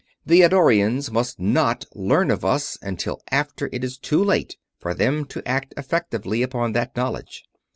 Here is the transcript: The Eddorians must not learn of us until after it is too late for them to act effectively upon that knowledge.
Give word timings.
The 0.25 0.41
Eddorians 0.41 1.11
must 1.11 1.39
not 1.39 1.85
learn 1.93 2.31
of 2.31 2.43
us 2.43 2.75
until 2.81 3.21
after 3.29 3.69
it 3.71 3.83
is 3.83 3.99
too 3.99 4.23
late 4.23 4.57
for 4.79 4.95
them 4.95 5.25
to 5.25 5.47
act 5.47 5.75
effectively 5.77 6.41
upon 6.41 6.71
that 6.71 6.95
knowledge. 6.97 7.43